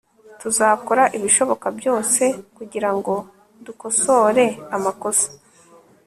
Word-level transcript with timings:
Tuzakora 0.41 1.03
ibishoboka 1.17 1.67
byose 1.77 2.23
kugirango 2.57 3.13
dukosore 3.65 4.45
amakosa 4.75 5.27